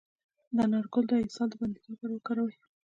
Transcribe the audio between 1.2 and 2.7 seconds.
اسهال د بندیدو لپاره وکاروئ